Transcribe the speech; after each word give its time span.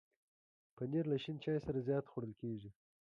پنېر 0.75 1.05
له 1.11 1.17
شین 1.23 1.37
چای 1.43 1.57
سره 1.65 1.85
زیات 1.87 2.05
خوړل 2.11 2.33
کېږي. 2.41 2.69